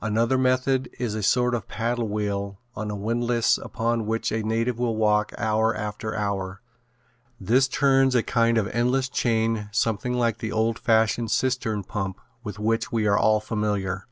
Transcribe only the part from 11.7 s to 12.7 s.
pump with